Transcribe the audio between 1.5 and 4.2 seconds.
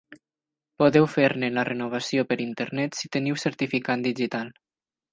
la renovació per internet si teniu certificat